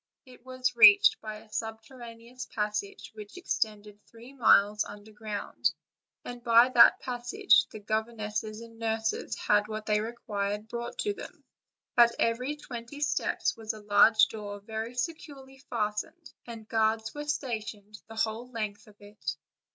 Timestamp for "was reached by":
0.43-1.35